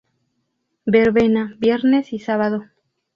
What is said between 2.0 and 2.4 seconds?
y